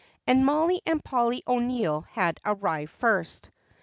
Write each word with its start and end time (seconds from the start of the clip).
And 0.25 0.43
Mollie 0.47 0.81
and 0.87 1.03
Polly 1.03 1.43
O'Neill 1.47 2.01
had 2.09 2.39
arrived 2.43 2.91
first. 2.91 3.51